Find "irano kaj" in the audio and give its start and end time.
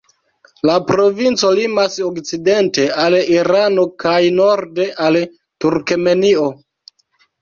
3.35-4.17